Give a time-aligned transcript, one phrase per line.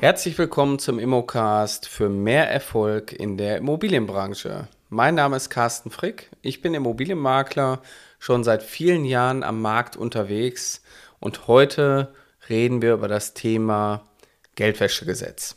[0.00, 4.66] Herzlich willkommen zum Immocast für mehr Erfolg in der Immobilienbranche.
[4.88, 7.80] Mein Name ist Carsten Frick, ich bin Immobilienmakler,
[8.18, 10.82] schon seit vielen Jahren am Markt unterwegs
[11.20, 12.12] und heute
[12.48, 14.08] reden wir über das Thema
[14.56, 15.56] Geldwäschegesetz.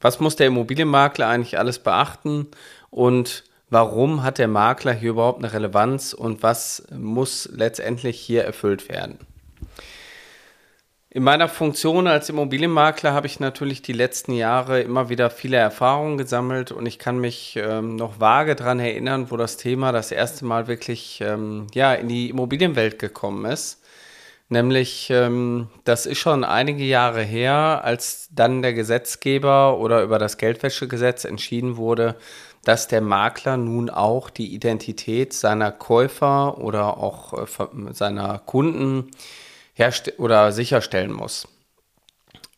[0.00, 2.48] Was muss der Immobilienmakler eigentlich alles beachten
[2.90, 8.90] und warum hat der Makler hier überhaupt eine Relevanz und was muss letztendlich hier erfüllt
[8.90, 9.18] werden?
[11.08, 16.16] In meiner Funktion als Immobilienmakler habe ich natürlich die letzten Jahre immer wieder viele Erfahrungen
[16.16, 20.44] gesammelt und ich kann mich ähm, noch vage daran erinnern, wo das Thema das erste
[20.44, 23.82] Mal wirklich ähm, ja, in die Immobilienwelt gekommen ist.
[24.48, 30.36] Nämlich, ähm, das ist schon einige Jahre her, als dann der Gesetzgeber oder über das
[30.36, 32.16] Geldwäschegesetz entschieden wurde,
[32.64, 37.46] dass der Makler nun auch die Identität seiner Käufer oder auch äh,
[37.92, 39.10] seiner Kunden
[40.18, 41.48] oder sicherstellen muss.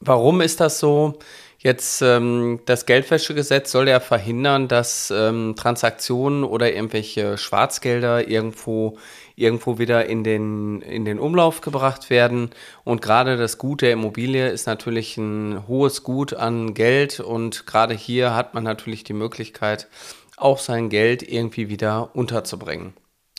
[0.01, 1.19] Warum ist das so?
[1.59, 8.99] Jetzt ähm, das Geldwäschegesetz soll ja verhindern, dass ähm, Transaktionen oder irgendwelche Schwarzgelder irgendwo
[9.37, 12.51] irgendwo wieder in den in den Umlauf gebracht werden.
[12.85, 17.95] Und gerade das Gut der Immobilie ist natürlich ein hohes Gut an Geld und gerade
[17.95, 19.89] hier hat man natürlich die Möglichkeit,
[20.37, 22.95] auch sein Geld irgendwie wieder unterzubringen.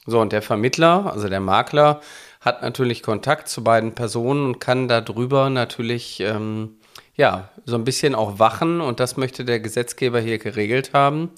[0.05, 2.01] So und der Vermittler, also der Makler,
[2.41, 6.77] hat natürlich Kontakt zu beiden Personen und kann darüber natürlich ähm,
[7.15, 11.31] ja so ein bisschen auch wachen und das möchte der Gesetzgeber hier geregelt haben.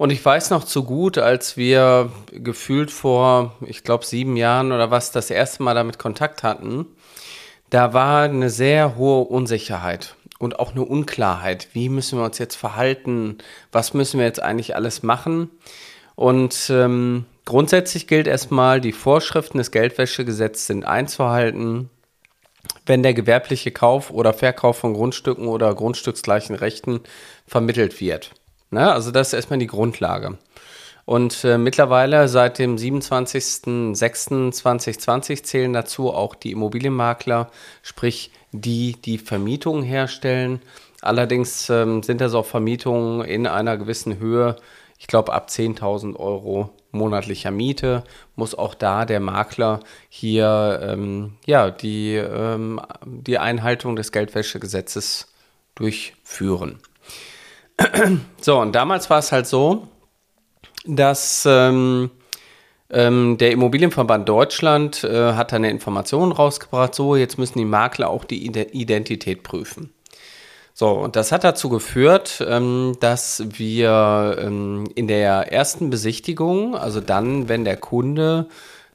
[0.00, 4.90] Und ich weiß noch zu gut, als wir gefühlt vor, ich glaube, sieben Jahren oder
[4.90, 6.86] was das erste Mal damit Kontakt hatten,
[7.68, 11.68] da war eine sehr hohe Unsicherheit und auch eine Unklarheit.
[11.74, 13.36] Wie müssen wir uns jetzt verhalten?
[13.72, 15.50] Was müssen wir jetzt eigentlich alles machen?
[16.14, 21.90] Und ähm, Grundsätzlich gilt erstmal, die Vorschriften des Geldwäschegesetzes sind einzuhalten.
[22.86, 27.00] Wenn der gewerbliche Kauf oder Verkauf von Grundstücken oder grundstücksgleichen Rechten
[27.46, 28.30] vermittelt wird.
[28.70, 28.92] Ne?
[28.92, 30.38] Also das ist erstmal die Grundlage.
[31.04, 37.50] Und äh, mittlerweile seit dem 27.06.2020 zählen dazu auch die Immobilienmakler,
[37.82, 40.62] sprich die, die Vermietungen herstellen.
[41.00, 44.56] Allerdings ähm, sind das auch Vermietungen in einer gewissen Höhe,
[44.98, 48.04] ich glaube ab 10.000 Euro monatlicher Miete
[48.36, 55.32] muss auch da der Makler hier ähm, ja, die, ähm, die Einhaltung des Geldwäschegesetzes
[55.74, 56.80] durchführen.
[58.40, 59.88] So, und damals war es halt so,
[60.86, 62.10] dass ähm,
[62.90, 68.24] ähm, der Immobilienverband Deutschland äh, hat eine Information rausgebracht, so jetzt müssen die Makler auch
[68.24, 69.92] die Identität prüfen.
[70.72, 77.00] So, und das hat dazu geführt, ähm, dass wir ähm, in der ersten Besichtigung, also
[77.00, 78.46] dann, wenn der Kunde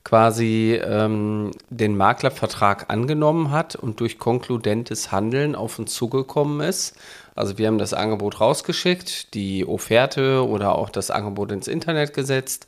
[0.04, 6.96] quasi ähm, den Maklervertrag angenommen hat und durch konkludentes Handeln auf uns zugekommen ist.
[7.36, 12.66] Also wir haben das Angebot rausgeschickt, die Offerte oder auch das Angebot ins Internet gesetzt.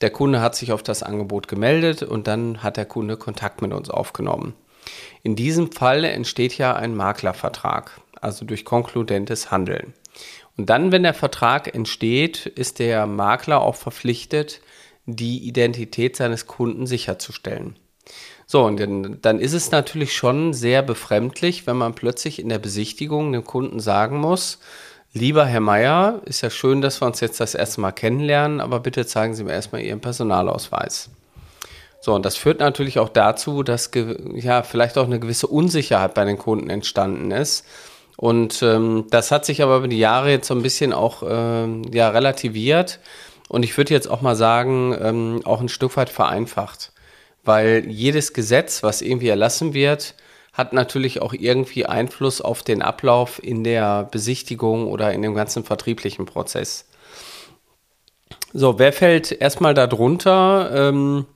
[0.00, 3.72] Der Kunde hat sich auf das Angebot gemeldet und dann hat der Kunde Kontakt mit
[3.72, 4.54] uns aufgenommen.
[5.22, 9.94] In diesem Fall entsteht ja ein Maklervertrag also durch konkludentes Handeln.
[10.56, 14.60] Und dann, wenn der Vertrag entsteht, ist der Makler auch verpflichtet,
[15.04, 17.76] die Identität seines Kunden sicherzustellen.
[18.46, 22.58] So, und dann, dann ist es natürlich schon sehr befremdlich, wenn man plötzlich in der
[22.58, 24.58] Besichtigung dem Kunden sagen muss,
[25.12, 28.80] lieber Herr Meier, ist ja schön, dass wir uns jetzt das erste Mal kennenlernen, aber
[28.80, 31.10] bitte zeigen Sie mir erstmal Ihren Personalausweis.
[32.00, 33.90] So, und das führt natürlich auch dazu, dass
[34.34, 37.64] ja, vielleicht auch eine gewisse Unsicherheit bei den Kunden entstanden ist
[38.16, 41.66] und ähm, das hat sich aber über die Jahre jetzt so ein bisschen auch äh,
[41.92, 42.98] ja, relativiert.
[43.48, 46.92] Und ich würde jetzt auch mal sagen, ähm, auch ein Stück weit vereinfacht.
[47.46, 50.14] Weil jedes Gesetz, was irgendwie erlassen wird,
[50.52, 55.64] hat natürlich auch irgendwie Einfluss auf den Ablauf in der Besichtigung oder in dem ganzen
[55.64, 56.86] vertrieblichen Prozess.
[58.52, 60.70] So, wer fällt erstmal darunter?
[60.74, 61.26] Ähm,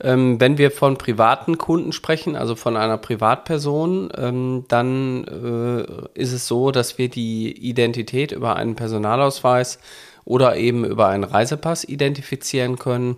[0.00, 6.32] ähm, wenn wir von privaten Kunden sprechen, also von einer Privatperson, ähm, dann äh, ist
[6.32, 9.78] es so, dass wir die Identität über einen Personalausweis
[10.24, 13.16] oder eben über einen Reisepass identifizieren können.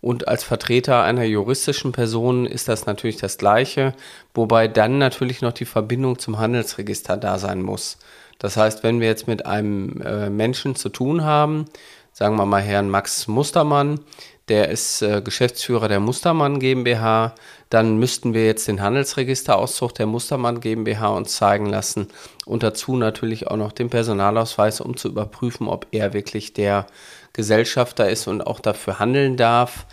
[0.00, 3.94] Und als Vertreter einer juristischen Person ist das natürlich das Gleiche,
[4.34, 7.98] wobei dann natürlich noch die Verbindung zum Handelsregister da sein muss.
[8.38, 11.66] Das heißt, wenn wir jetzt mit einem äh, Menschen zu tun haben,
[12.12, 14.00] sagen wir mal Herrn Max Mustermann,
[14.48, 17.34] der ist äh, Geschäftsführer der Mustermann GmbH.
[17.68, 22.08] Dann müssten wir jetzt den Handelsregisterauszug der Mustermann GmbH uns zeigen lassen
[22.44, 26.86] und dazu natürlich auch noch den Personalausweis, um zu überprüfen, ob er wirklich der
[27.32, 29.86] Gesellschafter ist und auch dafür handeln darf.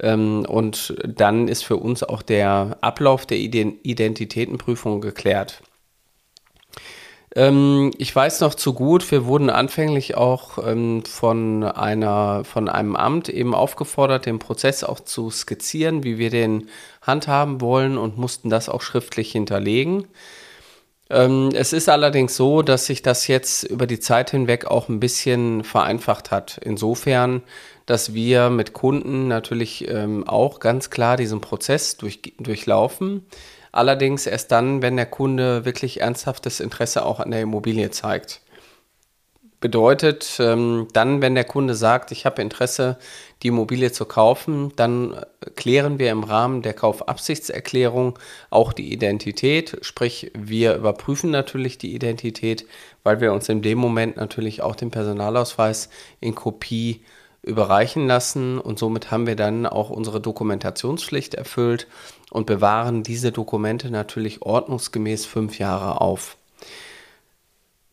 [0.00, 5.62] Ähm, und dann ist für uns auch der Ablauf der Identitätenprüfung geklärt.
[7.34, 12.96] Ähm, ich weiß noch zu gut, wir wurden anfänglich auch ähm, von, einer, von einem
[12.96, 16.68] Amt eben aufgefordert, den Prozess auch zu skizzieren, wie wir den
[17.02, 20.06] handhaben wollen und mussten das auch schriftlich hinterlegen.
[21.10, 25.00] Ähm, es ist allerdings so, dass sich das jetzt über die Zeit hinweg auch ein
[25.00, 26.60] bisschen vereinfacht hat.
[26.62, 27.42] Insofern,
[27.86, 33.26] dass wir mit Kunden natürlich ähm, auch ganz klar diesen Prozess durch, durchlaufen.
[33.72, 38.40] Allerdings erst dann, wenn der Kunde wirklich ernsthaftes Interesse auch an der Immobilie zeigt.
[39.60, 42.96] Bedeutet, ähm, dann, wenn der Kunde sagt, ich habe Interesse,
[43.42, 45.20] die Immobilie zu kaufen, dann
[45.56, 48.20] klären wir im Rahmen der Kaufabsichtserklärung
[48.50, 49.78] auch die Identität.
[49.82, 52.66] Sprich, wir überprüfen natürlich die Identität,
[53.02, 55.88] weil wir uns in dem Moment natürlich auch den Personalausweis
[56.20, 57.02] in Kopie
[57.42, 61.86] überreichen lassen und somit haben wir dann auch unsere Dokumentationspflicht erfüllt
[62.30, 66.36] und bewahren diese Dokumente natürlich ordnungsgemäß fünf Jahre auf.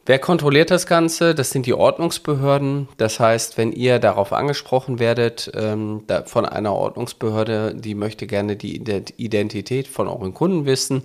[0.08, 1.34] Wer kontrolliert das Ganze?
[1.34, 2.88] Das sind die Ordnungsbehörden.
[2.98, 8.76] Das heißt, wenn ihr darauf angesprochen werdet ähm, von einer Ordnungsbehörde, die möchte gerne die
[9.18, 11.04] Identität von euren Kunden wissen,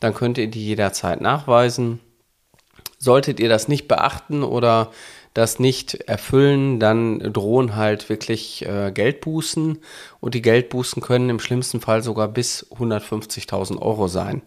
[0.00, 2.00] dann könnt ihr die jederzeit nachweisen.
[2.98, 4.90] Solltet ihr das nicht beachten oder
[5.34, 9.78] das nicht erfüllen, dann drohen halt wirklich äh, Geldbußen
[10.20, 14.42] und die Geldbußen können im schlimmsten Fall sogar bis 150.000 Euro sein.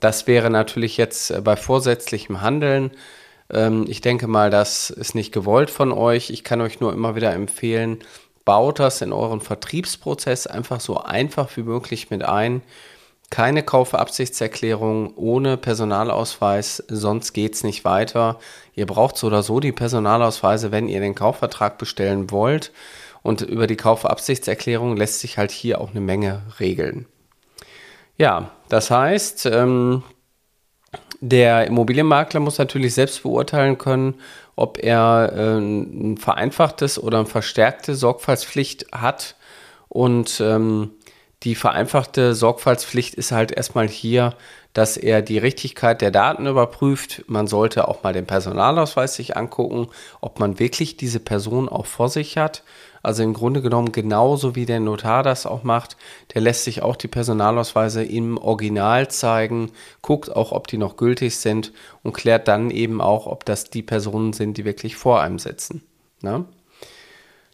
[0.00, 2.92] Das wäre natürlich jetzt äh, bei vorsätzlichem Handeln
[3.50, 6.30] ähm, ich denke mal, das ist nicht gewollt von euch.
[6.30, 7.98] Ich kann euch nur immer wieder empfehlen,
[8.44, 12.62] baut das in euren Vertriebsprozess einfach so einfach wie möglich mit ein.
[13.30, 18.38] Keine Kaufabsichtserklärung ohne Personalausweis, sonst geht es nicht weiter.
[18.74, 22.72] Ihr braucht so oder so die Personalausweise, wenn ihr den Kaufvertrag bestellen wollt.
[23.22, 27.06] Und über die Kaufabsichtserklärung lässt sich halt hier auch eine Menge regeln.
[28.16, 30.04] Ja, das heißt, ähm,
[31.20, 34.14] der Immobilienmakler muss natürlich selbst beurteilen können,
[34.54, 39.34] ob er äh, ein vereinfachtes oder eine verstärkte Sorgfaltspflicht hat.
[39.88, 40.92] Und ähm,
[41.42, 44.34] die vereinfachte Sorgfaltspflicht ist halt erstmal hier,
[44.72, 47.24] dass er die Richtigkeit der Daten überprüft.
[47.28, 49.88] Man sollte auch mal den Personalausweis sich angucken,
[50.20, 52.62] ob man wirklich diese Person auch vor sich hat.
[53.02, 55.96] Also im Grunde genommen genauso wie der Notar das auch macht.
[56.34, 59.70] Der lässt sich auch die Personalausweise im Original zeigen,
[60.02, 61.72] guckt auch, ob die noch gültig sind
[62.02, 65.82] und klärt dann eben auch, ob das die Personen sind, die wirklich vor einem sitzen.
[66.22, 66.46] Ne?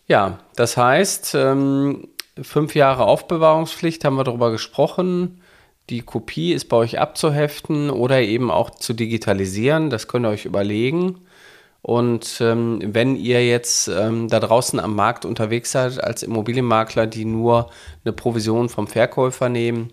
[0.07, 2.09] Ja, das heißt, ähm,
[2.41, 5.41] fünf Jahre Aufbewahrungspflicht haben wir darüber gesprochen.
[5.91, 9.91] Die Kopie ist bei euch abzuheften oder eben auch zu digitalisieren.
[9.91, 11.19] Das könnt ihr euch überlegen.
[11.83, 17.25] Und ähm, wenn ihr jetzt ähm, da draußen am Markt unterwegs seid als Immobilienmakler, die
[17.25, 17.71] nur
[18.05, 19.91] eine Provision vom Verkäufer nehmen,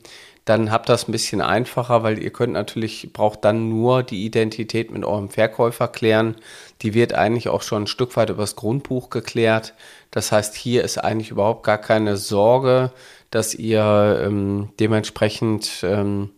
[0.50, 4.90] dann habt das ein bisschen einfacher, weil ihr könnt natürlich, braucht dann nur die Identität
[4.90, 6.38] mit eurem Verkäufer klären.
[6.81, 9.75] Die wird eigentlich auch schon ein Stück weit übers Grundbuch geklärt.
[10.10, 12.92] Das heißt, hier ist eigentlich überhaupt gar keine Sorge,
[13.30, 16.31] dass ihr ähm, dementsprechend ähm,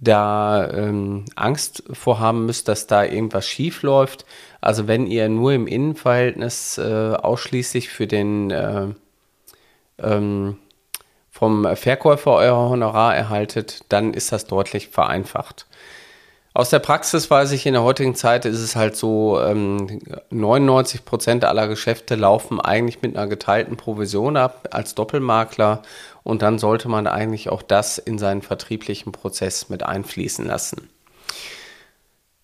[0.00, 4.26] da ähm, Angst vorhaben müsst, dass da irgendwas schief läuft.
[4.60, 8.88] Also wenn ihr nur im Innenverhältnis äh, ausschließlich für den äh,
[9.98, 10.58] ähm,
[11.36, 15.66] vom Verkäufer euer Honorar erhaltet, dann ist das deutlich vereinfacht.
[16.54, 20.00] Aus der Praxis weiß ich, in der heutigen Zeit ist es halt so, ähm,
[20.30, 25.82] 99 Prozent aller Geschäfte laufen eigentlich mit einer geteilten Provision ab als Doppelmakler
[26.22, 30.88] und dann sollte man eigentlich auch das in seinen vertrieblichen Prozess mit einfließen lassen.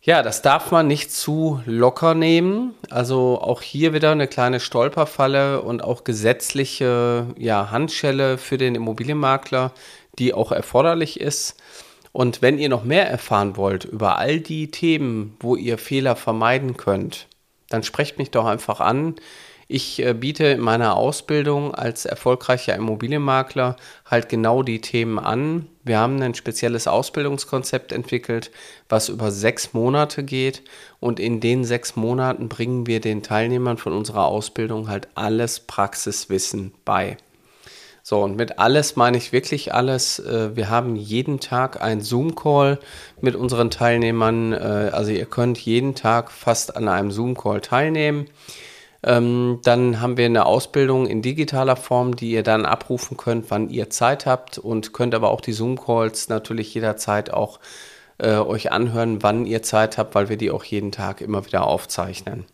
[0.04, 2.74] Ja, das darf man nicht zu locker nehmen.
[2.90, 9.70] Also auch hier wieder eine kleine Stolperfalle und auch gesetzliche ja, Handschelle für den Immobilienmakler,
[10.18, 11.56] die auch erforderlich ist.
[12.10, 16.76] Und wenn ihr noch mehr erfahren wollt über all die Themen, wo ihr Fehler vermeiden
[16.76, 17.28] könnt,
[17.68, 19.14] dann sprecht mich doch einfach an.
[19.68, 25.66] Ich äh, biete in meiner Ausbildung als erfolgreicher Immobilienmakler halt genau die Themen an.
[25.84, 28.50] Wir haben ein spezielles Ausbildungskonzept entwickelt,
[28.88, 30.62] was über sechs Monate geht.
[31.00, 36.72] Und in den sechs Monaten bringen wir den Teilnehmern von unserer Ausbildung halt alles Praxiswissen
[36.84, 37.16] bei.
[38.04, 40.18] So, und mit alles meine ich wirklich alles.
[40.18, 42.80] Äh, wir haben jeden Tag einen Zoom-Call
[43.20, 44.52] mit unseren Teilnehmern.
[44.52, 48.26] Äh, also ihr könnt jeden Tag fast an einem Zoom-Call teilnehmen.
[49.04, 53.68] Ähm, dann haben wir eine Ausbildung in digitaler Form, die ihr dann abrufen könnt, wann
[53.68, 57.58] ihr Zeit habt und könnt aber auch die Zoom-Calls natürlich jederzeit auch
[58.18, 61.66] äh, euch anhören, wann ihr Zeit habt, weil wir die auch jeden Tag immer wieder
[61.66, 62.46] aufzeichnen.